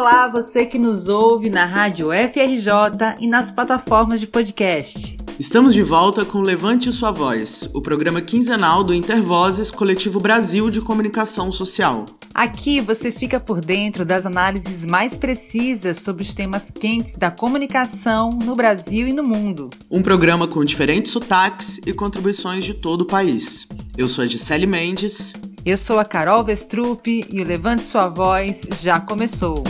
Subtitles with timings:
[0.00, 5.18] Olá, você que nos ouve na Rádio FRJ e nas plataformas de podcast.
[5.40, 10.80] Estamos de volta com Levante Sua Voz, o programa quinzenal do Intervozes Coletivo Brasil de
[10.80, 12.06] Comunicação Social.
[12.32, 18.30] Aqui você fica por dentro das análises mais precisas sobre os temas quentes da comunicação
[18.30, 19.68] no Brasil e no mundo.
[19.90, 23.66] Um programa com diferentes sotaques e contribuições de todo o país.
[23.96, 25.32] Eu sou a Gisele Mendes.
[25.66, 29.64] Eu sou a Carol Vestrup e o Levante Sua Voz já começou.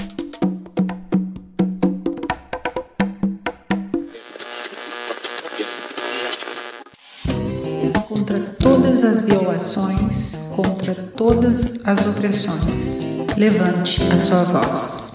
[10.56, 13.00] Contra todas as opressões,
[13.36, 15.07] levante a sua voz.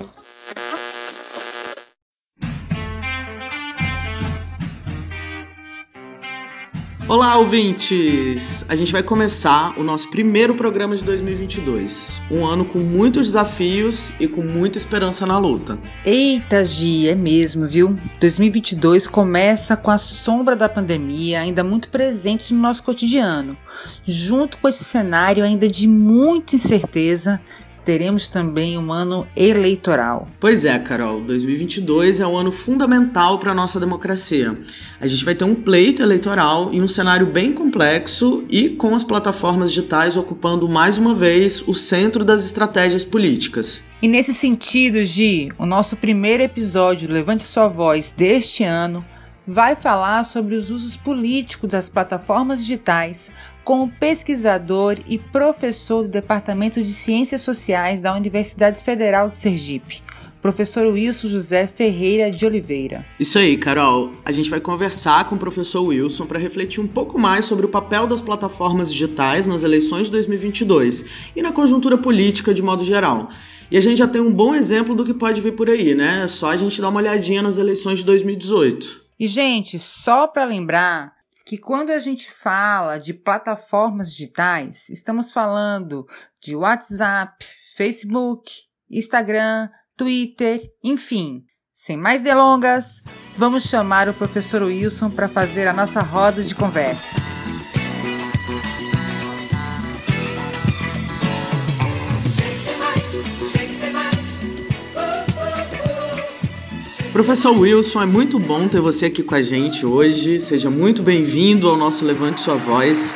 [7.06, 8.66] Olá, ouvintes!
[8.70, 12.22] A gente vai começar o nosso primeiro programa de 2022.
[12.32, 15.78] Um ano com muitos desafios e com muita esperança na luta.
[16.06, 17.94] Eita, Gi, é mesmo, viu?
[18.22, 23.58] 2022 começa com a sombra da pandemia ainda muito presente no nosso cotidiano,
[24.06, 27.42] junto com esse cenário ainda de muita incerteza
[27.84, 30.28] teremos também um ano eleitoral.
[30.40, 34.58] Pois é, Carol, 2022 é um ano fundamental para a nossa democracia.
[35.00, 39.04] A gente vai ter um pleito eleitoral em um cenário bem complexo e com as
[39.04, 43.84] plataformas digitais ocupando mais uma vez o centro das estratégias políticas.
[44.02, 49.06] E nesse sentido, Gi, o nosso primeiro episódio do Levante Sua Voz deste ano
[49.46, 53.30] vai falar sobre os usos políticos das plataformas digitais
[53.64, 60.02] com o pesquisador e professor do Departamento de Ciências Sociais da Universidade Federal de Sergipe,
[60.42, 63.06] professor Wilson José Ferreira de Oliveira.
[63.18, 64.12] Isso aí, Carol.
[64.26, 67.70] A gente vai conversar com o professor Wilson para refletir um pouco mais sobre o
[67.70, 73.30] papel das plataformas digitais nas eleições de 2022 e na conjuntura política de modo geral.
[73.72, 76.24] E a gente já tem um bom exemplo do que pode vir por aí, né?
[76.26, 79.02] É só a gente dar uma olhadinha nas eleições de 2018.
[79.20, 81.14] E, gente, só para lembrar,
[81.46, 86.06] que quando a gente fala de plataformas digitais, estamos falando
[86.42, 87.46] de WhatsApp,
[87.76, 88.50] Facebook,
[88.90, 91.44] Instagram, Twitter, enfim.
[91.74, 93.02] Sem mais delongas,
[93.36, 97.14] vamos chamar o professor Wilson para fazer a nossa roda de conversa.
[107.14, 110.40] Professor Wilson, é muito bom ter você aqui com a gente hoje.
[110.40, 113.14] Seja muito bem-vindo ao nosso Levante Sua Voz.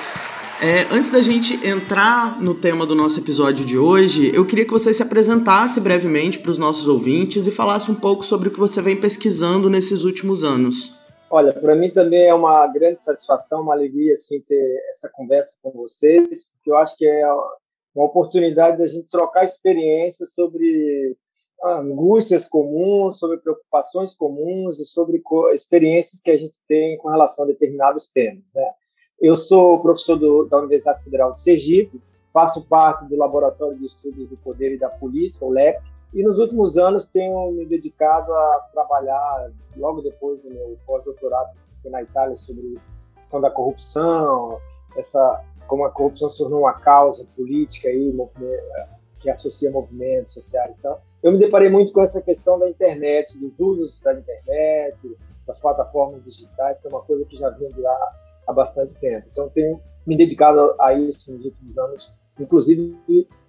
[0.62, 4.72] É, antes da gente entrar no tema do nosso episódio de hoje, eu queria que
[4.72, 8.60] você se apresentasse brevemente para os nossos ouvintes e falasse um pouco sobre o que
[8.60, 10.96] você vem pesquisando nesses últimos anos.
[11.32, 15.72] Olha, para mim também é uma grande satisfação, uma alegria assim, ter essa conversa com
[15.72, 17.26] vocês, porque eu acho que é
[17.96, 21.18] uma oportunidade da gente trocar experiências sobre
[21.64, 25.22] angústias comuns, sobre preocupações comuns e sobre
[25.54, 28.52] experiências que a gente tem com relação a determinados temas.
[28.54, 28.70] Né?
[29.20, 32.02] Eu sou professor do, da Universidade Federal de Sergipe,
[32.32, 35.82] faço parte do Laboratório de Estudos do Poder e da Política, o LEP,
[36.14, 42.02] e nos últimos anos tenho me dedicado a trabalhar, logo depois do meu pós-doutorado na
[42.02, 44.60] Itália, sobre a questão da corrupção,
[44.96, 48.14] essa como a corrupção se tornou uma causa política aí,
[49.18, 53.38] que associa movimentos sociais e tal eu me deparei muito com essa questão da internet,
[53.38, 57.82] dos usos da internet, das plataformas digitais, que é uma coisa que já vinha de
[57.82, 57.98] lá
[58.48, 59.28] há bastante tempo.
[59.32, 62.96] Então, tenho me dedicado a isso nos últimos anos, inclusive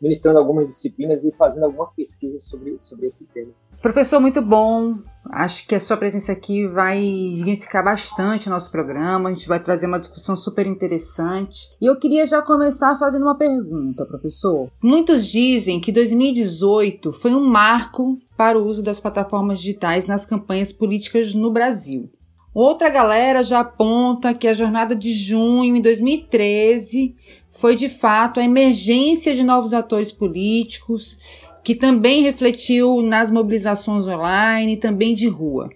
[0.01, 3.53] ministrando algumas disciplinas e fazendo algumas pesquisas sobre, sobre esse tema.
[3.81, 4.97] Professor, muito bom.
[5.31, 9.29] Acho que a sua presença aqui vai dignificar bastante o nosso programa.
[9.29, 11.69] A gente vai trazer uma discussão super interessante.
[11.81, 14.69] E eu queria já começar fazendo uma pergunta, professor.
[14.83, 20.73] Muitos dizem que 2018 foi um marco para o uso das plataformas digitais nas campanhas
[20.73, 22.11] políticas no Brasil.
[22.61, 27.15] Outra galera já aponta que a jornada de junho em 2013
[27.53, 31.21] foi de fato a emergência de novos atores políticos
[31.63, 35.71] que também refletiu nas mobilizações online e também de rua.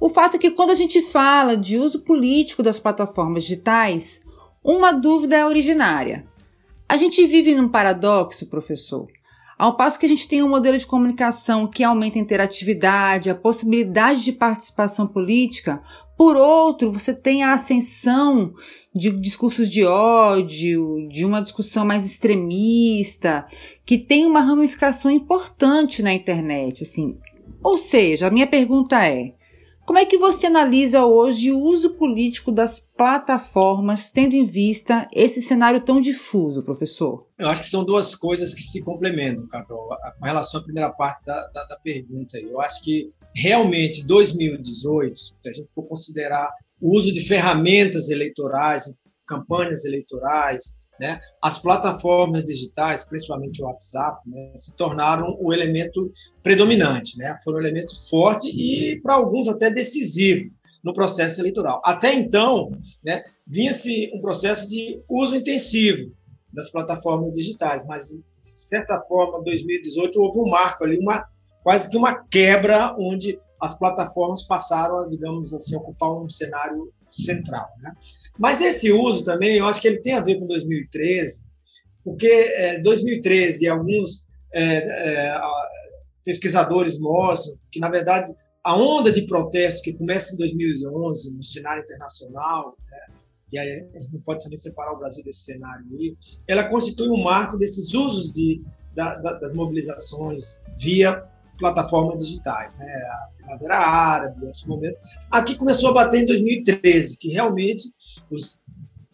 [0.00, 4.20] O fato é que quando a gente fala de uso político das plataformas digitais,
[4.64, 6.26] uma dúvida é originária.
[6.88, 9.06] A gente vive num paradoxo, professor.
[9.56, 13.34] Ao passo que a gente tem um modelo de comunicação que aumenta a interatividade, a
[13.34, 15.80] possibilidade de participação política,
[16.16, 18.52] por outro, você tem a ascensão
[18.94, 23.46] de discursos de ódio, de uma discussão mais extremista,
[23.84, 27.16] que tem uma ramificação importante na internet, assim.
[27.62, 29.34] Ou seja, a minha pergunta é:
[29.86, 35.42] Como é que você analisa hoje o uso político das plataformas, tendo em vista esse
[35.42, 37.28] cenário tão difuso, professor?
[37.38, 41.22] Eu acho que são duas coisas que se complementam, Carol, com relação à primeira parte
[41.24, 42.38] da, da, da pergunta.
[42.38, 46.50] Eu acho que realmente 2018, se a gente for considerar
[46.80, 48.84] o uso de ferramentas eleitorais,
[49.26, 51.20] campanhas eleitorais, né?
[51.42, 56.10] As plataformas digitais, principalmente o WhatsApp, né, se tornaram o elemento
[56.42, 57.36] predominante, né?
[57.44, 60.50] foram um elemento forte e, para alguns, até decisivo
[60.82, 61.80] no processo eleitoral.
[61.84, 62.70] Até então,
[63.02, 66.12] né, vinha-se um processo de uso intensivo
[66.52, 71.26] das plataformas digitais, mas, de certa forma, em 2018 houve um marco ali, uma,
[71.62, 77.68] quase que uma quebra, onde as plataformas passaram a, digamos assim, ocupar um cenário central.
[77.80, 77.92] Né?
[78.38, 81.42] Mas esse uso também, eu acho que ele tem a ver com 2013,
[82.04, 85.40] porque é, 2013 alguns é, é,
[86.24, 88.32] pesquisadores mostram que, na verdade,
[88.62, 93.14] a onda de protestos que começa em 2011 no cenário internacional, né,
[93.52, 96.16] e aí a gente não pode também separar o Brasil desse cenário aí,
[96.48, 98.62] ela constitui um marco desses usos de,
[98.94, 101.22] da, da, das mobilizações via
[101.58, 102.86] plataformas digitais, né?
[102.86, 105.00] a Primavera Árabe, outros momentos.
[105.30, 107.84] Aqui começou a bater em 2013, que realmente
[108.30, 108.60] os,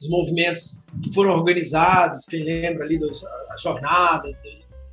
[0.00, 3.20] os movimentos que foram organizados, quem lembra ali das
[3.62, 4.36] jornadas,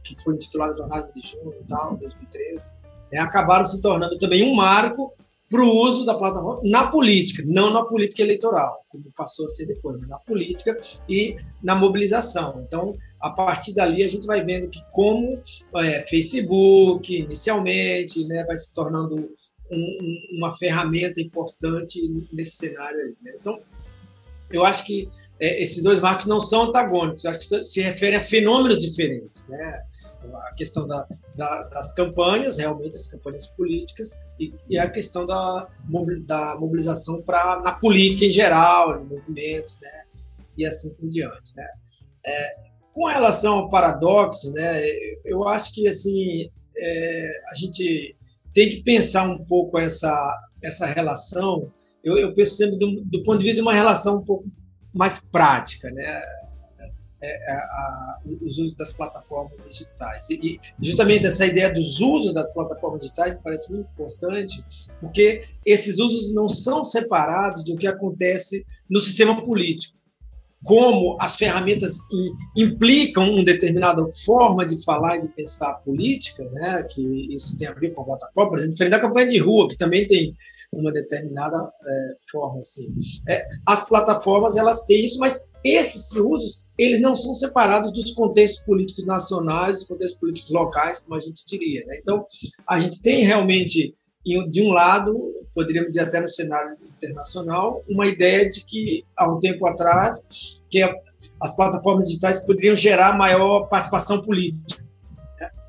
[0.03, 2.65] que foi intitulada Jornadas de Junho e tal, 2013,
[3.11, 3.19] né?
[3.19, 5.13] acabaram se tornando também um marco
[5.49, 9.65] para o uso da plataforma na política, não na política eleitoral, como passou a ser
[9.65, 10.77] depois, mas na política
[11.07, 12.55] e na mobilização.
[12.59, 15.41] Então, a partir dali, a gente vai vendo que como
[15.75, 19.29] é, Facebook, inicialmente, né, vai se tornando um,
[19.71, 21.99] um, uma ferramenta importante
[22.31, 23.15] nesse cenário aí.
[23.21, 23.33] Né?
[23.39, 23.59] Então,
[24.51, 25.09] eu acho que
[25.39, 29.45] é, esses dois marcos não são antagônicos, acho que se referem a fenômenos diferentes.
[29.47, 29.83] Né?
[30.33, 35.67] a questão da, da, das campanhas, realmente as campanhas políticas, e, e a questão da,
[36.25, 40.03] da mobilização pra, na política em geral, no movimento, né?
[40.57, 41.55] e assim por diante.
[41.55, 41.67] Né?
[42.25, 42.51] É,
[42.97, 44.81] com relação ao paradoxo, né,
[45.23, 48.15] eu acho que assim é, a gente
[48.55, 51.71] tem que pensar um pouco essa, essa relação.
[52.03, 54.45] Eu, eu penso sempre do, do ponto de vista de uma relação um pouco
[54.95, 56.23] mais prática, né?
[57.19, 60.27] É, é, a, os usos das plataformas digitais.
[60.31, 64.63] E, justamente essa ideia dos usos das plataformas digitais parece muito importante,
[64.99, 69.97] porque esses usos não são separados do que acontece no sistema político.
[70.63, 71.97] Como as ferramentas
[72.55, 77.67] implicam uma determinada forma de falar e de pensar a política, né, que isso tem
[77.67, 80.35] a ver com a plataforma, por exemplo, diferente da campanha de rua, que também tem
[80.71, 82.93] uma determinada é, forma assim.
[83.29, 88.63] É, as plataformas elas têm isso, mas esses usos eles não são separados dos contextos
[88.63, 91.85] políticos nacionais, dos contextos políticos locais, como a gente diria.
[91.85, 91.97] Né?
[91.99, 92.25] Então,
[92.67, 93.95] a gente tem realmente,
[94.49, 99.39] de um lado, poderíamos dizer até no cenário internacional, uma ideia de que, há um
[99.39, 100.81] tempo atrás, que
[101.39, 104.85] as plataformas digitais poderiam gerar maior participação política.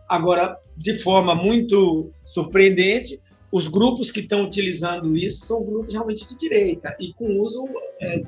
[0.09, 3.21] Agora, de forma muito surpreendente,
[3.51, 7.67] os grupos que estão utilizando isso são grupos realmente de direita e com uso
[8.01, 8.23] é,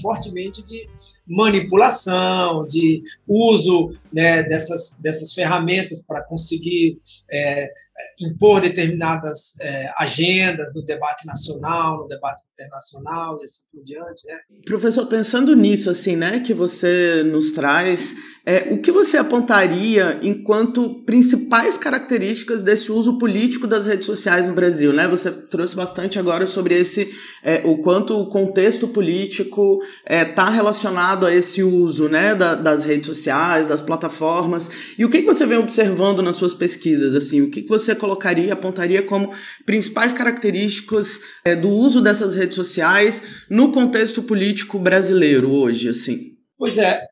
[0.00, 0.88] fortemente de
[1.26, 6.98] manipulação, de uso né, dessas, dessas ferramentas para conseguir
[7.30, 7.70] é,
[8.20, 14.26] impor determinadas é, agendas no debate nacional, no debate internacional e assim por diante.
[14.26, 14.38] Né?
[14.66, 18.14] Professor, pensando nisso, assim, né, que você nos traz,
[18.46, 24.52] é, o que você apontaria enquanto principais características desse uso político das redes sociais no
[24.52, 24.92] Brasil?
[24.92, 25.08] Né?
[25.08, 27.10] Você trouxe bastante agora sobre esse,
[27.42, 32.84] é, o quanto o contexto político está é, relacionado a esse uso né, da, das
[32.84, 34.70] redes sociais, das plataformas.
[34.98, 37.14] E o que, que você vem observando nas suas pesquisas?
[37.14, 39.32] Assim, o que, que você colocaria, apontaria como
[39.66, 45.88] principais características é, do uso dessas redes sociais no contexto político brasileiro hoje?
[45.88, 46.34] Assim?
[46.56, 47.04] Pois é,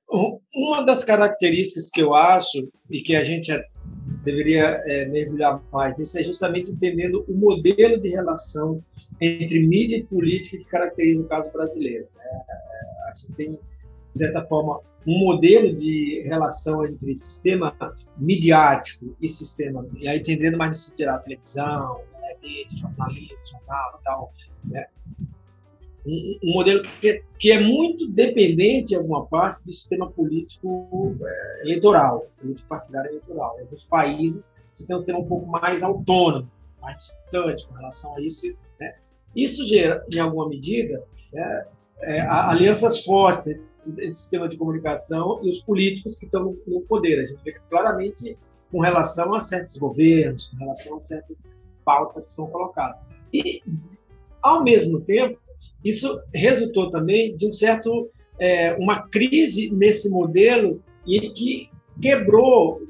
[0.55, 3.51] uma das características que eu acho e que a gente
[4.25, 8.83] deveria é, mergulhar mais nisso é justamente entendendo o modelo de relação
[9.21, 12.07] entre mídia e política que caracteriza o caso brasileiro.
[12.15, 12.25] Né?
[12.25, 17.77] É, a gente tem, de certa forma, um modelo de relação entre sistema
[18.17, 24.05] midiático e sistema, e aí entendendo mais sentido da televisão, né, mídia, jornalismo, jornal e
[24.05, 24.33] tal,
[24.65, 24.87] né?
[26.07, 31.63] um, um modelo que, que, é muito dependente, em alguma parte, do sistema político é,
[31.63, 33.57] eleitoral, político partidário eleitoral.
[33.59, 38.17] Em alguns países, você tem um tema um pouco mais autônomo, mais distante com relação
[38.17, 38.55] a isso.
[38.81, 38.95] Né?
[39.35, 41.67] Isso gera, em alguma medida, né,
[42.01, 47.21] é, alianças fortes o sistema de comunicação e os políticos que estão no poder.
[47.21, 48.39] A gente vê claramente
[48.71, 51.47] com relação a certos governos, com relação a certas
[51.85, 52.99] pautas que são colocadas.
[53.33, 53.61] E
[54.43, 55.39] Ao mesmo tempo,
[55.85, 58.11] isso resultou também de um certo
[58.41, 61.71] é, uma crise nesse modelo e que
[62.01, 62.83] quebrou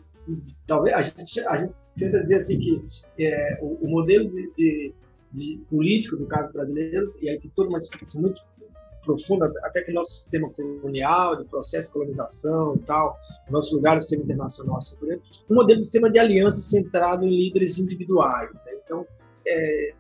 [0.66, 2.82] talvez a gente, a gente tenta dizer assim que
[3.18, 4.94] é, o, o, modelo de, de,
[5.32, 8.40] de, político do caso brasileiro e aí tem toda uma explicação muito
[9.04, 13.16] profunda até que o nosso sistema colonial de processo de colonização e tal
[13.50, 14.96] nosso lugar no sistema internacional assim,
[15.50, 18.72] um modelo de sistema de aliança centrado em líderes individuais né?
[18.84, 19.06] então
[19.46, 19.92] é, é,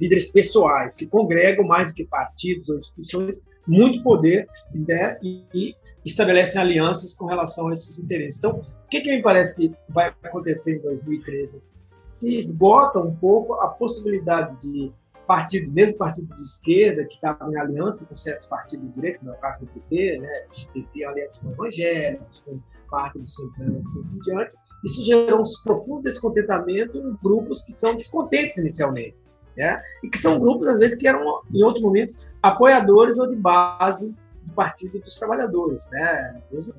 [0.00, 5.18] líderes pessoais que congregam mais do que partidos ou instituições muito poder né?
[5.22, 5.74] e, e
[6.04, 8.38] estabelecem alianças com relação a esses interesses.
[8.38, 11.78] Então, o que, que me parece que vai acontecer em 2013?
[12.02, 14.92] Se esgota um pouco a possibilidade de
[15.28, 19.36] partidos, mesmo partidos de esquerda, que estavam em aliança com certos partidos de direita, no
[19.36, 20.32] caso do PT, né,
[20.72, 22.58] PT aliança com evangélicos, com
[22.90, 27.94] parte do Centrão, assim por diante, isso gerou um profundo descontentamento em grupos que são
[27.94, 29.22] descontentes inicialmente.
[29.54, 29.82] Né?
[30.02, 34.14] E que são grupos, às vezes, que eram, em outro momento, apoiadores ou de base
[34.44, 36.40] do Partido dos Trabalhadores, né?
[36.50, 36.74] Mesmo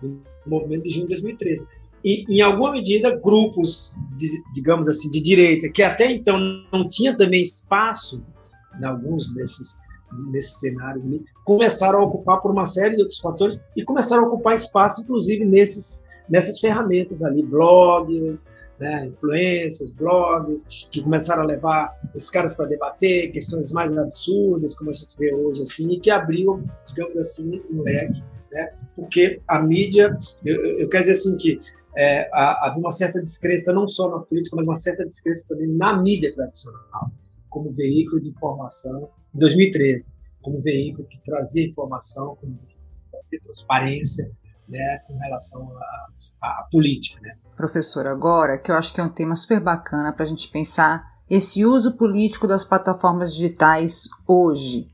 [0.00, 1.66] do movimento de junho de 2013.
[2.04, 6.38] E, em alguma medida, grupos, de, digamos assim, de direita, que até então
[6.72, 8.22] não tinha também espaço
[8.80, 9.78] em alguns desses,
[10.32, 11.04] desses cenários
[11.44, 15.44] começaram a ocupar por uma série de outros fatores e começaram a ocupar espaço, inclusive,
[15.44, 18.46] nesses, nessas ferramentas ali, blogs,
[18.78, 24.90] né, influências, blogs, que começaram a levar esses caras para debater questões mais absurdas, como
[24.90, 29.62] a gente vê hoje, assim, e que abriu, digamos assim, um leque, né, porque a
[29.62, 31.60] mídia, eu, eu quero dizer assim que
[31.96, 35.96] é, havia uma certa descrença, não só na política, mas uma certa descrença também na
[36.00, 37.10] mídia tradicional,
[37.48, 42.58] como veículo de informação, em 2013, como veículo que trazia informação, como
[43.10, 44.30] trazia transparência,
[44.68, 45.68] né, com relação
[46.40, 50.24] à política, né professor, agora, que eu acho que é um tema super bacana para
[50.24, 54.90] a gente pensar esse uso político das plataformas digitais hoje,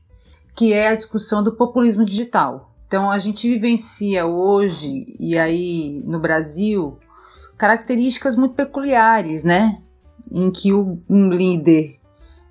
[0.53, 2.66] que é a discussão do populismo digital.
[2.87, 6.97] Então, a gente vivencia hoje, e aí no Brasil,
[7.57, 9.81] características muito peculiares, né?
[10.31, 11.99] Em que o, um líder,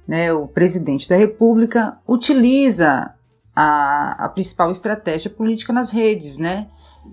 [0.07, 3.14] né, o presidente da República, utiliza
[3.55, 6.69] a, a principal estratégia política nas redes, né?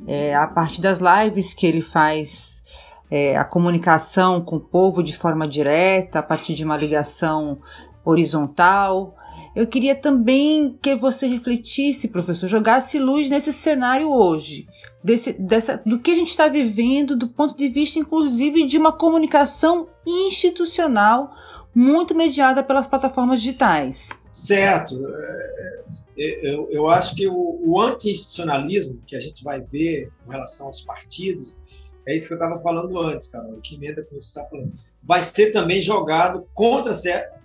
[0.06, 2.62] É, a partir das lives que ele faz
[3.10, 7.60] é, a comunicação com o povo de forma direta, a partir de uma ligação
[8.03, 9.15] horizontal.
[9.56, 14.68] Eu queria também que você refletisse, professor, jogasse luz nesse cenário hoje,
[15.04, 18.92] desse, dessa, do que a gente está vivendo, do ponto de vista, inclusive, de uma
[18.92, 21.32] comunicação institucional
[21.74, 24.10] muito mediada pelas plataformas digitais.
[24.32, 25.00] Certo.
[25.08, 25.84] É,
[26.18, 30.82] é, eu, acho que o, o anti-institucionalismo que a gente vai ver com relação aos
[30.82, 31.58] partidos
[32.06, 34.74] é isso que eu estava falando antes, Carol, que emenda que você está falando.
[35.02, 36.94] Vai ser também jogado contra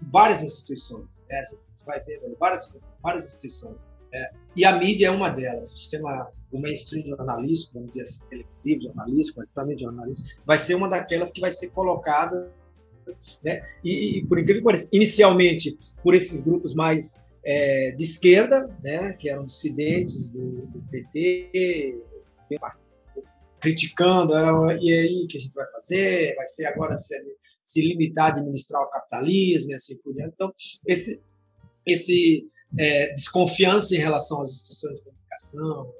[0.02, 1.24] várias instituições.
[1.28, 1.38] Né?
[1.38, 3.94] A gente vai ter várias, várias instituições.
[4.12, 5.70] É, e a mídia é uma delas.
[5.72, 10.74] O sistema, o mainstream jornalístico, vamos dizer assim, televisivo, jornalístico, mas também jornalístico, vai ser
[10.74, 12.50] uma daquelas que vai ser colocada,
[13.42, 13.62] né?
[13.84, 19.12] e, e por incrível que pareça, inicialmente por esses grupos mais é, de esquerda, né?
[19.12, 22.02] que eram dissidentes do, do PT,
[23.60, 26.34] criticando, ah, e aí, o que a gente vai fazer?
[26.36, 27.14] Vai ser agora se,
[27.62, 30.32] se limitar a administrar o capitalismo e assim por diante.
[30.34, 30.52] Então,
[30.86, 31.22] esse,
[31.86, 32.46] esse
[32.78, 35.92] é, desconfiança em relação às instituições de comunicação,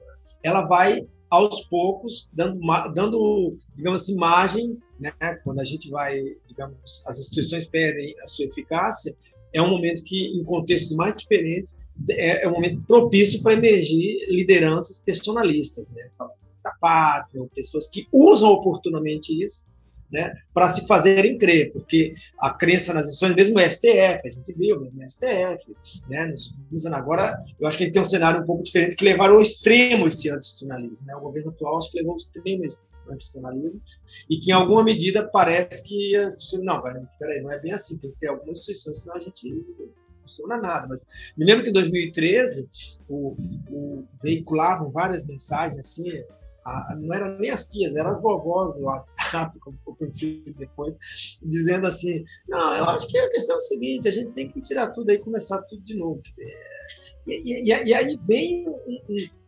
[0.43, 2.59] ela vai aos poucos dando,
[2.95, 5.13] dando digamos assim, margem, né?
[5.45, 9.15] quando a gente vai, digamos, as instituições perdem a sua eficácia,
[9.53, 14.27] é um momento que, em contextos mais diferentes, é, é um momento propício para emergir
[14.29, 16.07] lideranças personalistas, né?
[16.69, 19.63] Da pátria, ou pessoas que usam oportunamente isso
[20.11, 24.53] né, para se fazerem crer, porque a crença nas instituições, mesmo o STF, a gente
[24.55, 25.77] viu, mesmo o STF,
[26.09, 26.35] né,
[26.73, 29.43] usando agora, eu acho que gente tem um cenário um pouco diferente que levaram ao
[29.43, 31.07] extremo esse antistitucionalismo.
[31.07, 33.83] Né, o governo atual acho que levou ao extremo esse antistitucionalismo
[34.31, 36.83] e que, em alguma medida, parece que as instituições, não,
[37.19, 39.89] peraí, não é bem assim, tem que ter algumas instituições, senão a gente não
[40.23, 40.87] funciona nada.
[40.89, 41.07] Mas
[41.37, 42.69] me lembro que em 2013
[43.09, 43.37] o,
[43.71, 46.23] o, veiculavam várias mensagens assim,
[46.69, 50.99] a, não eram nem as tias, eram as vovós do WhatsApp, como eu depois,
[51.43, 54.61] dizendo assim: não, eu acho que a questão é o seguinte, a gente tem que
[54.61, 56.21] tirar tudo aí e começar tudo de novo.
[57.27, 58.67] E, e, e aí vem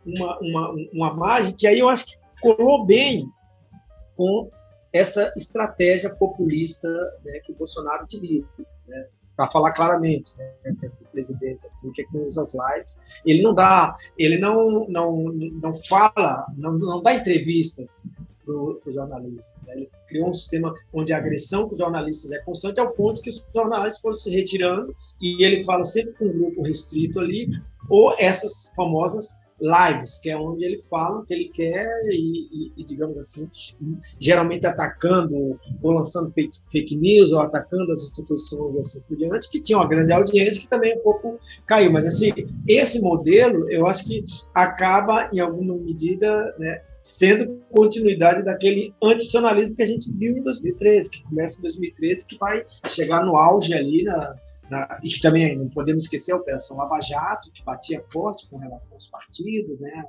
[0.04, 3.28] uma, uma, uma margem que aí eu acho que colou bem
[4.16, 4.48] com
[4.92, 6.88] essa estratégia populista
[7.24, 8.46] né, que o Bolsonaro utiliza.
[8.88, 9.06] Né?
[9.40, 10.52] Para falar claramente, né,
[11.00, 15.32] o presidente assim que é usa as lives, ele não dá, ele não não
[15.62, 18.06] não fala, não, não dá entrevistas
[18.44, 19.62] para os jornalistas.
[19.62, 19.72] Né?
[19.76, 23.30] Ele criou um sistema onde a agressão com os jornalistas é constante, ao ponto que
[23.30, 27.48] os jornalistas foram se retirando, e ele fala sempre com um grupo restrito ali,
[27.88, 32.72] ou essas famosas lives, que é onde ele fala o que ele quer e, e,
[32.76, 33.48] e digamos assim,
[34.18, 39.60] geralmente atacando ou lançando fake, fake, news ou atacando as instituições assim por diante, que
[39.60, 41.92] tinha uma grande audiência que também um pouco caiu.
[41.92, 42.32] Mas assim,
[42.66, 44.24] esse modelo, eu acho que
[44.54, 51.10] acaba em alguma medida né, sendo continuidade daquele anticionalismo que a gente viu em 2013,
[51.10, 54.34] que começa em 2013, que vai chegar no auge ali, na,
[54.70, 58.58] na, e que também não podemos esquecer a Operação Lava Jato, que batia forte com
[58.58, 60.04] relação aos partidos, né?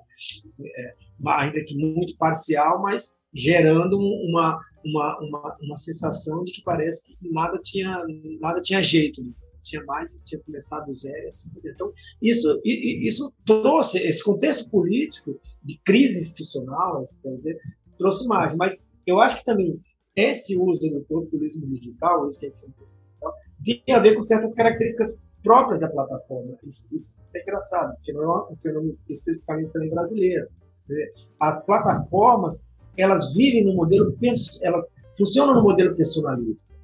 [0.62, 0.96] É,
[1.28, 7.32] ainda que muito parcial, mas gerando uma, uma, uma, uma sensação de que parece que
[7.32, 8.04] nada tinha,
[8.40, 9.22] nada tinha jeito.
[9.62, 9.64] Né?
[9.64, 11.28] tinha mais, tinha começado do zero.
[11.28, 17.60] Assim, então, isso, isso trouxe, esse contexto político de crise institucional, assim, quer dizer,
[17.98, 18.56] trouxe mais.
[18.58, 19.80] Mas eu acho que também
[20.16, 22.88] esse uso do populismo digital, esse digital,
[23.64, 26.58] tem a ver com certas características próprias da plataforma.
[26.66, 30.48] Isso, isso é engraçado, porque não é um fenômeno especificamente também brasileiro.
[31.40, 32.62] As plataformas,
[32.98, 34.16] elas vivem no modelo,
[34.62, 36.76] elas funcionam no modelo personalista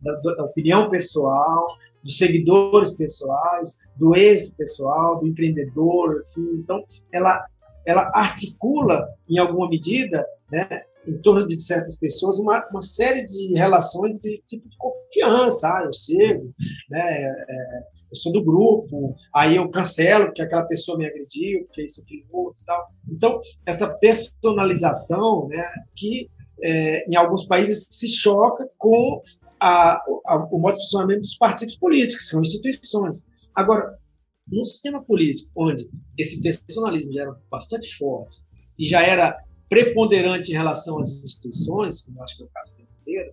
[0.00, 1.66] da, da opinião pessoal,
[2.02, 6.48] dos seguidores pessoais, do êxito pessoal, do empreendedor, assim.
[6.54, 7.44] Então, ela
[7.88, 13.54] ela articula em alguma medida, né, em torno de certas pessoas uma, uma série de
[13.54, 15.68] relações de tipo de confiança.
[15.68, 16.52] Ah, eu sigo,
[16.90, 21.86] né, é, eu sou do grupo, aí eu cancelo porque aquela pessoa me agrediu, porque
[21.86, 22.88] isso, aquilo, outro, tal.
[23.08, 25.64] Então, essa personalização, né,
[25.96, 26.28] que
[26.62, 29.22] é, em alguns países se choca com
[29.60, 29.96] a,
[30.26, 33.24] a, o modo de funcionamento dos partidos políticos, são instituições.
[33.54, 33.98] Agora,
[34.46, 38.42] num sistema político onde esse personalismo já era bastante forte
[38.78, 39.36] e já era
[39.68, 43.32] preponderante em relação às instituições, como eu acho que é o caso brasileiro,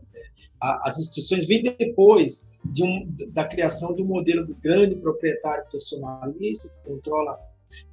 [0.62, 6.70] as instituições vêm depois de um, da criação de um modelo do grande proprietário personalista
[6.70, 7.38] que controla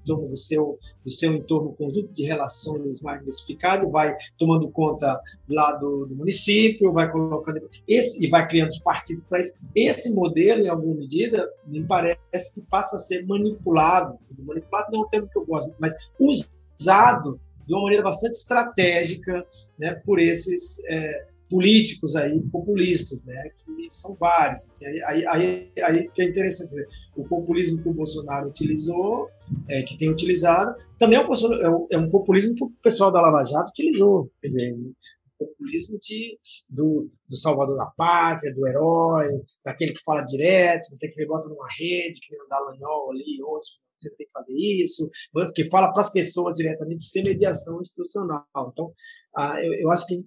[0.01, 5.21] em torno do seu, do seu entorno, conjunto de relações mais diversificado, vai tomando conta
[5.49, 9.55] lá do, do município, vai colocando esse, e vai criando os partidos para isso.
[9.75, 14.19] Esse modelo, em alguma medida, me parece que passa a ser manipulado.
[14.39, 19.47] Manipulado não é um termo que eu gosto, mas usado de uma maneira bastante estratégica
[19.79, 24.67] né, por esses é, políticos aí populistas, né, que são vários.
[24.67, 29.29] Assim, aí, aí, aí, que é interessante dizer, o populismo que o Bolsonaro utilizou,
[29.69, 33.45] é, que tem utilizado, também é um, é um, populismo que o pessoal da Lava
[33.45, 34.31] Jato utilizou.
[34.41, 36.39] Quer dizer, o populismo de,
[36.71, 41.67] do, do salvador da pátria, do herói, daquele que fala direto, tem que bota numa
[41.79, 45.09] rede, que nem o Dallagnol ali, outros você tem que fazer isso,
[45.55, 48.45] que fala para as pessoas diretamente sem mediação institucional.
[48.73, 48.93] Então,
[49.37, 50.27] ah, eu acho que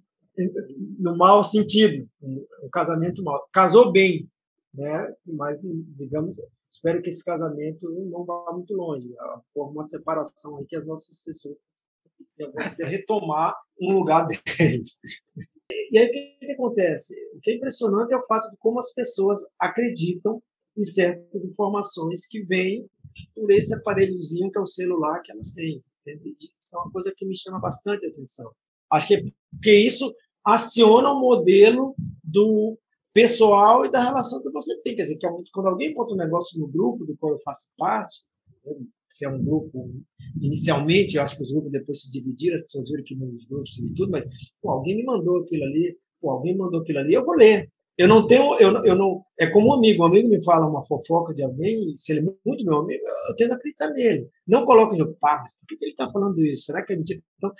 [0.98, 3.48] no mau sentido, um casamento mal.
[3.52, 4.28] Casou bem,
[4.74, 5.14] né?
[5.24, 9.08] Mas, digamos, espero que esse casamento não vá muito longe.
[9.54, 11.56] Por uma separação aí que as nossas pessoas
[12.78, 15.00] retomar um lugar deles.
[15.90, 17.14] E aí o que, que acontece?
[17.34, 20.42] O que é impressionante é o fato de como as pessoas acreditam
[20.76, 22.86] em certas informações que vêm
[23.34, 25.82] por esse aparelhozinho que é o celular que elas têm.
[26.06, 28.50] Isso é uma coisa que me chama bastante atenção.
[28.90, 30.14] Acho que é porque isso
[30.46, 32.78] aciona o modelo do
[33.12, 34.94] pessoal e da relação que você tem.
[34.94, 38.24] Quer dizer, que quando alguém bota um negócio no grupo do qual eu faço parte,
[38.64, 38.74] né,
[39.08, 39.92] se é um grupo,
[40.40, 43.78] inicialmente, eu acho que os grupos depois se dividiram, as pessoas viram que nos grupos
[43.78, 44.24] e tudo, mas
[44.60, 47.70] pô, alguém me mandou aquilo ali, pô, alguém mandou aquilo ali, eu vou ler.
[47.98, 50.84] Eu não tenho, eu, eu não, é como um amigo, um amigo me fala uma
[50.84, 54.28] fofoca de alguém, se ele é muito meu amigo, eu tento acreditar nele.
[54.46, 56.66] Não coloco pá, mas por que ele está falando isso?
[56.66, 57.22] Será que é mentira?
[57.38, 57.50] Então,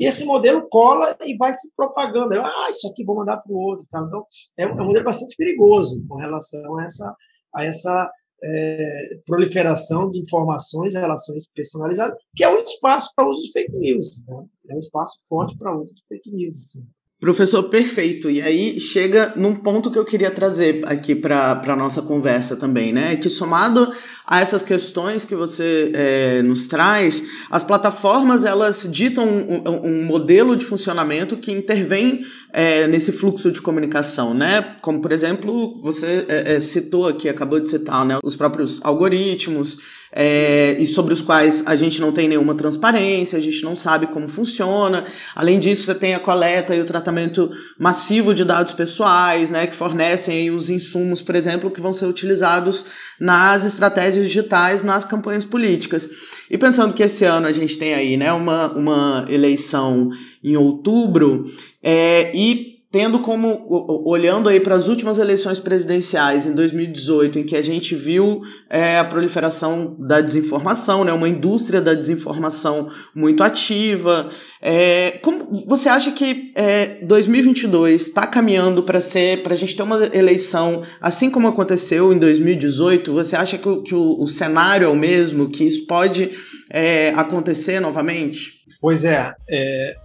[0.00, 2.34] esse modelo cola e vai se propagando.
[2.40, 3.86] Ah, isso aqui vou mandar para o outro.
[3.88, 4.04] Tá?
[4.06, 4.26] Então,
[4.56, 7.16] é um, modelo bastante perigoso com relação a essa,
[7.54, 13.52] a essa é, proliferação de informações relações personalizadas, que é um espaço para uso de
[13.52, 14.24] fake news.
[14.26, 14.44] Né?
[14.70, 16.56] É um espaço forte para uso de fake news.
[16.56, 16.86] Assim.
[17.24, 18.28] Professor, perfeito.
[18.28, 22.92] E aí chega num ponto que eu queria trazer aqui para a nossa conversa também,
[22.92, 23.16] né?
[23.16, 23.90] Que somado
[24.26, 30.54] a essas questões que você é, nos traz, as plataformas elas ditam um, um, modelo
[30.54, 34.76] de funcionamento que intervém é, nesse fluxo de comunicação, né?
[34.82, 38.18] Como, por exemplo, você é, citou aqui, acabou de citar, né?
[38.22, 39.78] Os próprios algoritmos,
[40.16, 44.06] é, e sobre os quais a gente não tem nenhuma transparência, a gente não sabe
[44.06, 45.04] como funciona.
[45.34, 49.74] Além disso, você tem a coleta e o tratamento massivo de dados pessoais, né, que
[49.74, 52.86] fornecem os insumos, por exemplo, que vão ser utilizados
[53.18, 56.08] nas estratégias digitais, nas campanhas políticas.
[56.48, 60.10] E pensando que esse ano a gente tem aí né, uma, uma eleição
[60.44, 61.50] em outubro,
[61.82, 63.66] é, e tendo como
[64.06, 69.00] olhando aí para as últimas eleições presidenciais em 2018, em que a gente viu é,
[69.00, 74.30] a proliferação da desinformação, né, uma indústria da desinformação muito ativa.
[74.62, 79.82] É, como você acha que é, 2022 está caminhando para ser para a gente ter
[79.82, 83.12] uma eleição assim como aconteceu em 2018?
[83.12, 86.30] Você acha que, o, que o, o cenário é o mesmo, que isso pode
[86.70, 88.62] é, acontecer novamente?
[88.80, 89.96] Pois é, é,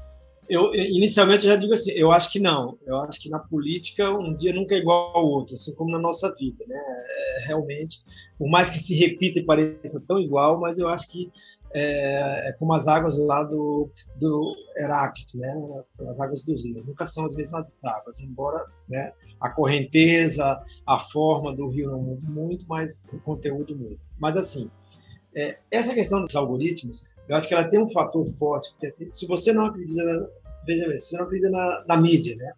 [0.50, 2.78] eu inicialmente eu já digo assim, eu acho que não.
[2.86, 6.00] Eu acho que na política um dia nunca é igual ao outro, assim como na
[6.00, 6.78] nossa vida, né?
[6.78, 8.04] É, realmente,
[8.38, 11.32] por mais que se repita e pareça tão igual, mas eu acho que
[11.74, 15.54] é, é como as águas lá do, do Heráclito, né?
[16.08, 21.54] As águas dos rios nunca são as mesmas águas, embora né, a correnteza, a forma
[21.54, 23.98] do rio não mude muito, mas o conteúdo muda.
[24.20, 24.72] Mas assim,
[25.36, 29.10] é, essa questão dos algoritmos, eu acho que ela tem um fator forte, porque assim,
[29.12, 30.32] se você não acredita,
[30.66, 32.54] veja bem, se você não acredita na, na mídia, né?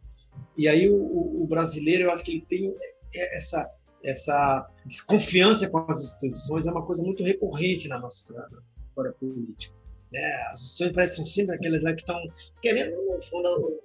[0.58, 2.76] E aí o, o, brasileiro, eu acho que ele tem
[3.14, 3.70] essa
[4.04, 9.12] essa desconfiança com as instituições é uma coisa muito recorrente na nossa, na nossa história
[9.12, 9.76] política.
[10.12, 10.26] Né?
[10.52, 12.20] As instituições parecem sempre aquelas lá que estão
[12.62, 13.80] querendo, no fundo,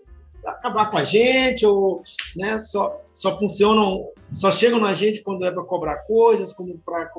[0.45, 2.03] acabar com a gente, ou
[2.37, 7.11] né, só, só funcionam, só chegam na gente quando é para cobrar coisas, como para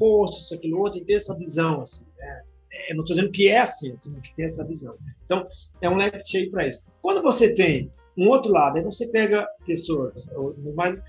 [0.00, 2.42] post, isso, aquilo, outro, e ter essa visão, assim, né?
[2.88, 4.96] Eu não estou dizendo que é assim, que ter essa visão.
[5.24, 5.46] Então,
[5.80, 6.90] é um leque cheio para isso.
[7.02, 10.28] Quando você tem um outro lado, aí você pega pessoas
[10.74, 11.00] mais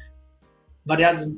[0.85, 1.31] variados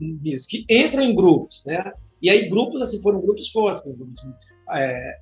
[0.00, 1.92] nisso, que entram em grupos, né?
[2.20, 4.34] E aí grupos, assim, foram grupos fortes, grupos de
[4.70, 5.20] é,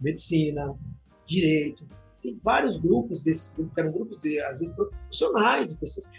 [0.00, 0.72] medicina,
[1.26, 1.84] direito,
[2.20, 6.10] tem vários grupos desses grupos, que eram grupos, de, às vezes, profissionais, de pessoas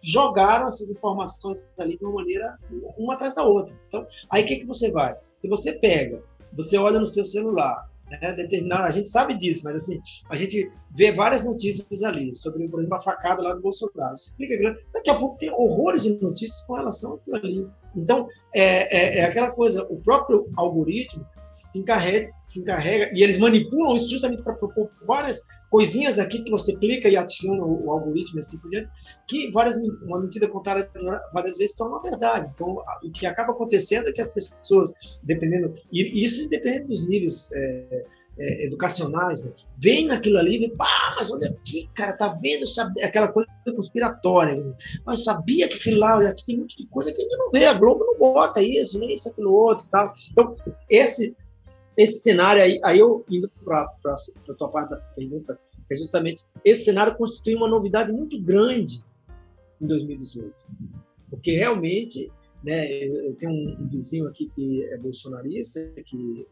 [0.00, 2.56] jogaram essas informações ali de uma maneira
[2.96, 3.74] uma atrás da outra.
[3.88, 5.16] Então, aí o que, que você vai?
[5.36, 9.76] Se você pega, você olha no seu celular, né, determinado, a gente sabe disso, mas
[9.76, 14.14] assim, a gente vê várias notícias ali sobre, por exemplo, a facada lá do Bolsonaro.
[14.36, 17.68] Clica, daqui a pouco tem horrores de notícias com relação àquilo ali.
[17.96, 23.38] Então, é, é, é aquela coisa, o próprio algoritmo se encarrega, se encarrega e eles
[23.38, 27.90] manipulam isso justamente para propor várias coisinhas aqui que você clica e adiciona o, o
[27.90, 28.90] algoritmo assim por diante,
[29.26, 30.90] que várias, uma mentira contada
[31.32, 32.50] várias vezes torna verdade.
[32.54, 37.50] Então, o que acaba acontecendo é que as pessoas, dependendo, e isso independente dos níveis
[37.54, 38.04] é,
[38.38, 43.02] é, educacionais, né, veem naquilo ali e pá, mas olha aqui, cara, tá vendo sabe,
[43.02, 44.74] aquela coisa conspiratória, né?
[45.04, 47.74] mas sabia que aquilo lá, aqui tem muita coisa que a gente não vê, a
[47.74, 50.14] Globo não bota isso, nem isso, aquilo outro e tal.
[50.30, 50.56] Então,
[50.88, 51.36] esse
[51.98, 55.58] esse cenário aí, aí eu indo para a tua parte da pergunta,
[55.90, 59.04] é justamente esse cenário constitui uma novidade muito grande
[59.80, 60.54] em 2018,
[61.28, 62.30] porque realmente,
[62.62, 66.46] né, eu tenho um, vizinho aqui que é bolsonarista, que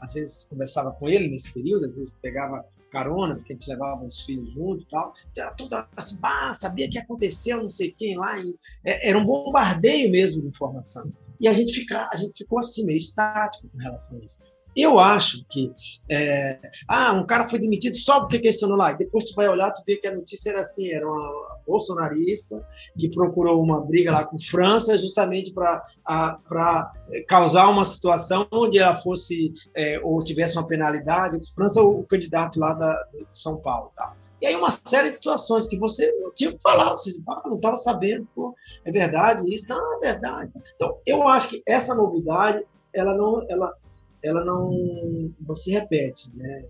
[0.00, 4.04] às vezes conversava com ele nesse período, às vezes pegava carona, porque a gente levava
[4.04, 5.14] os filhos junto e tal.
[5.30, 8.38] Então, era tudo assim, bah, sabia que aconteceu, não sei quem lá.
[8.38, 11.12] E, é, era um bombardeio mesmo de informação.
[11.40, 14.44] E a gente, fica, a gente ficou assim, meio estático com relação a isso.
[14.76, 15.72] Eu acho que
[16.08, 18.92] é, ah, um cara foi demitido só porque questionou lá.
[18.92, 22.64] Depois tu vai olhar, tu vê que a notícia era assim, era uma bolsonarista
[22.98, 25.82] que procurou uma briga lá com França justamente para
[27.28, 31.40] causar uma situação onde ela fosse é, ou tivesse uma penalidade.
[31.54, 34.14] França, o, candidato lá da, de São Paulo, tá?
[34.40, 37.76] E aí uma série de situações que você tinha que falar, você ah, não estava
[37.76, 40.52] sabendo, pô, é verdade isso, não, é verdade.
[40.74, 43.72] Então, eu acho que essa novidade, ela não, ela,
[44.22, 46.64] ela não, não se repete, né?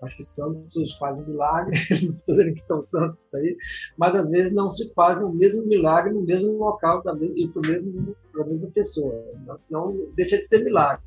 [0.00, 3.56] Acho que santos fazem milagre, não estou dizendo que são santos aí,
[3.96, 7.02] mas às vezes não se fazem o mesmo milagre no mesmo local
[7.34, 9.12] e para mesmo a mesma pessoa,
[9.56, 11.02] senão deixa de ser milagre,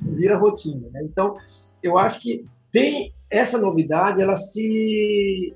[0.00, 0.88] vira rotina.
[0.90, 1.00] Né?
[1.02, 1.34] Então,
[1.82, 5.52] eu acho que tem essa novidade, ela se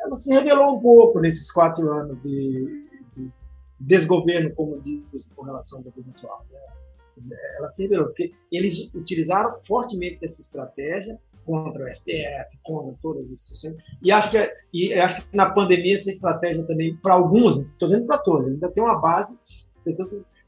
[0.00, 3.30] ela se revelou um pouco nesses quatro anos de, de
[3.78, 6.46] desgoverno, como diz com relação ao governo atual.
[6.50, 7.36] Né?
[7.58, 13.30] Ela se revelou, porque eles utilizaram fortemente essa estratégia contra o STF, contra todas as
[13.30, 17.58] instituições, e acho que, é, e acho que na pandemia essa estratégia também, para alguns,
[17.58, 19.38] estou dizendo para todos, ainda tem uma base,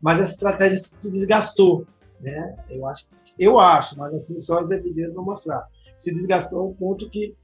[0.00, 1.86] mas essa estratégia se desgastou,
[2.20, 2.56] né?
[2.70, 6.74] Eu acho, eu acho, mas assim só as evidências vão mostrar se desgastou a um
[6.74, 7.34] ponto que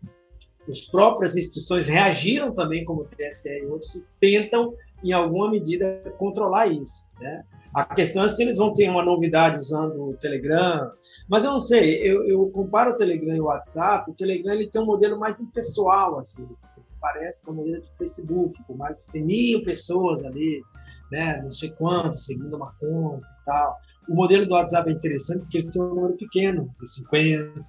[0.69, 6.03] as próprias instituições reagiram também, como o TSE e outros, e tentam em alguma medida,
[6.19, 7.09] controlar isso.
[7.21, 7.43] Né?
[7.75, 10.91] A questão é se eles vão ter uma novidade usando o Telegram,
[11.29, 14.67] mas eu não sei, eu, eu comparo o Telegram e o WhatsApp, o Telegram ele
[14.67, 19.07] tem um modelo mais impessoal, assim, assim parece com o modelo de Facebook, por mais
[19.07, 20.61] que tem mil pessoas ali,
[21.13, 23.77] né, não sei quantas, seguindo uma conta e tal.
[24.09, 27.63] O modelo do WhatsApp é interessante porque ele tem um número pequeno, 50,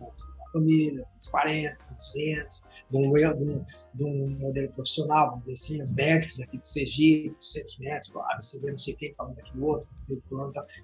[0.51, 5.93] família, 40, 200, de um, de, um, de um modelo profissional, vamos dizer assim, os
[5.93, 9.89] médicos aqui do CG, 200 metros, ah, você vê não sei quem falando daquele outro,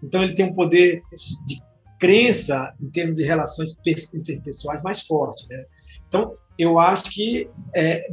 [0.04, 1.02] então ele tem um poder
[1.46, 1.62] de
[2.00, 3.76] crença em termos de relações
[4.14, 5.66] interpessoais mais forte, né?
[6.08, 8.08] Então, eu acho que é,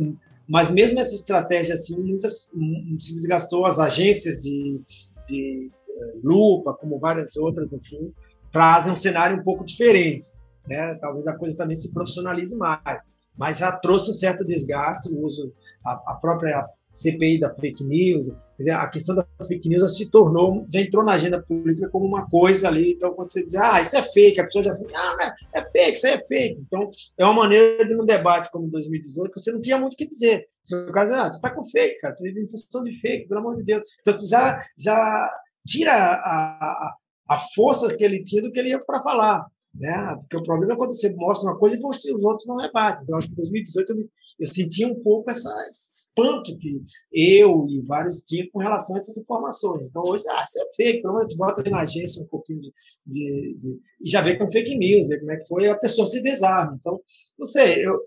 [0.49, 2.53] mas mesmo essa estratégia assim, muitas
[2.99, 4.81] se desgastou as agências de,
[5.27, 8.13] de eh, lupa, como várias outras assim,
[8.53, 10.31] trazem um cenário um pouco diferente
[10.67, 10.95] né?
[11.01, 13.11] Talvez a coisa também se profissionalize mais.
[13.37, 15.53] Mas já trouxe um certo desgaste o uso,
[15.85, 20.65] a, a própria CPI da fake news, dizer, a questão da fake news se tornou,
[20.73, 22.93] já entrou na agenda política como uma coisa ali.
[22.93, 25.71] Então, quando você diz, ah, isso é fake, a pessoa já assim, ah, é, é
[25.71, 26.61] fake, isso é fake.
[26.61, 29.97] Então, é uma maneira de um debate como 2018 que você não tinha muito o
[29.97, 30.47] que dizer.
[30.63, 32.93] Se o cara diz, ah, você está com fake, cara, você vive em função de
[33.01, 33.83] fake, pelo amor de Deus.
[34.01, 35.31] Então, você já, já
[35.67, 36.97] tira a, a,
[37.31, 39.47] a força que ele tinha do que ele ia para falar.
[39.75, 40.17] Né?
[40.21, 43.03] Porque o problema é quando você mostra uma coisa e você, os outros não rebatem.
[43.03, 44.01] Então, acho que em 2018 eu,
[44.39, 46.81] eu senti um pouco esse espanto que
[47.13, 49.89] eu e vários tinham com relação a essas informações.
[49.89, 52.73] Então, hoje, ah, isso é fake, pelo menos ali na agência um pouquinho de,
[53.05, 56.07] de, de, e já vê com fake news, vê como é que foi, a pessoa
[56.07, 56.77] se desarma.
[56.79, 57.01] Então,
[57.37, 58.01] não sei, eu,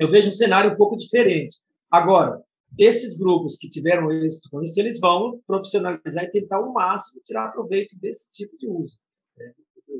[0.00, 1.58] eu vejo um cenário um pouco diferente.
[1.88, 2.42] Agora,
[2.76, 7.52] esses grupos que tiveram êxito com isso, eles vão profissionalizar e tentar o máximo tirar
[7.52, 8.98] proveito desse tipo de uso.
[9.38, 9.52] Né?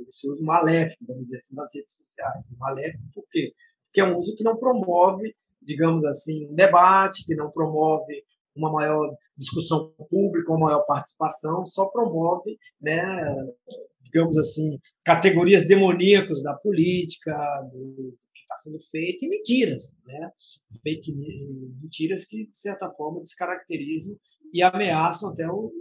[0.09, 2.55] Esse uso maléfico, vamos dizer assim, das redes sociais.
[2.59, 3.53] Maléfico por quê?
[3.83, 8.25] Porque é um uso que não promove, digamos assim, um debate, que não promove
[8.57, 13.03] uma maior discussão pública, uma maior participação, só promove, né,
[14.03, 17.33] digamos assim, categorias demoníacas da política,
[17.73, 20.31] do que está sendo feito, e mentiras, né?
[20.83, 21.15] Fake,
[21.83, 24.17] mentiras que, de certa forma, descaracterizam
[24.53, 25.73] e ameaçam até o,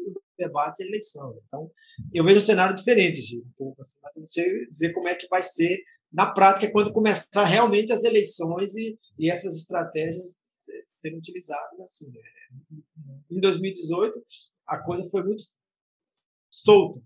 [0.45, 1.39] debate e eleição.
[1.47, 1.71] Então,
[2.13, 5.15] eu vejo um cenário diferente, Gil, um pouco assim, mas não sei dizer como é
[5.15, 10.43] que vai ser na prática quando começar realmente as eleições e, e essas estratégias
[10.99, 12.11] serem utilizadas assim.
[12.11, 12.21] Né?
[13.31, 14.23] Em 2018,
[14.67, 15.43] a coisa foi muito
[16.49, 17.01] solta,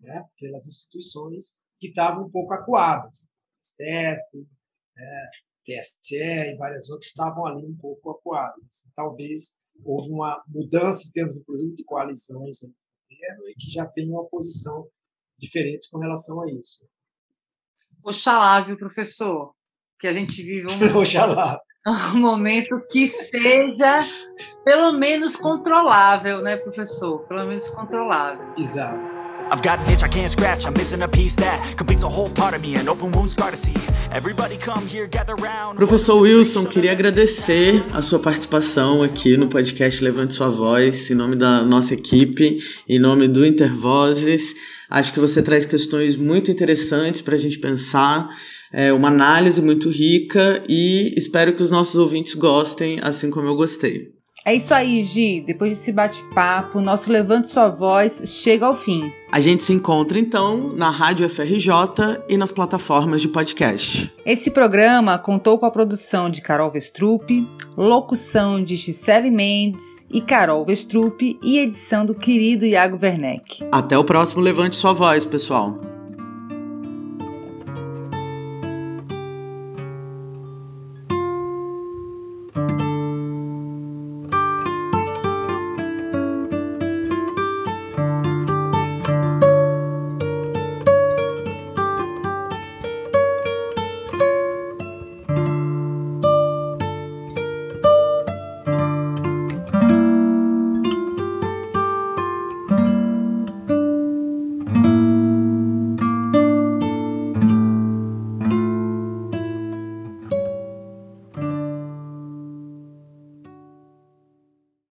[0.00, 0.24] né?
[0.38, 3.28] pelas instituições que estavam um pouco acuadas.
[3.60, 4.46] STF,
[4.96, 5.30] né?
[5.66, 8.90] TSE e várias outras estavam ali um pouco acuadas.
[8.94, 12.74] Talvez houve uma mudança em termos, inclusive, de coalizões no
[13.10, 14.86] governo e que já tem uma posição
[15.38, 16.86] diferente com relação a isso.
[18.02, 19.54] Oxalá, viu, professor?
[19.98, 21.60] Que a gente vive um, Oxalá.
[22.14, 23.96] um momento que seja
[24.64, 27.26] pelo menos controlável, né, professor?
[27.26, 28.54] Pelo menos controlável.
[28.56, 29.09] Exato.
[29.52, 32.30] I've got an itch I can't scratch, I'm missing a piece that completes a whole
[32.30, 33.74] part of me, an open wound scar to see.
[34.12, 35.76] Everybody come here, gather round.
[35.76, 41.34] Professor Wilson, queria agradecer a sua participação aqui no podcast Levante Sua Voz, em nome
[41.34, 42.58] da nossa equipe,
[42.88, 44.54] em nome do Intervozes.
[44.88, 48.28] Acho que você traz questões muito interessantes para a gente pensar,
[48.72, 53.56] é uma análise muito rica e espero que os nossos ouvintes gostem, assim como eu
[53.56, 54.19] gostei.
[54.44, 55.42] É isso aí, Gi.
[55.46, 59.12] Depois desse bate-papo, nosso Levante Sua Voz chega ao fim.
[59.30, 61.70] A gente se encontra então na Rádio FRJ
[62.28, 64.12] e nas plataformas de podcast.
[64.24, 70.64] Esse programa contou com a produção de Carol Vestrup, locução de Gisele Mendes e Carol
[70.64, 73.64] Vestrup e edição do querido Iago Werneck.
[73.70, 75.89] Até o próximo Levante Sua Voz, pessoal.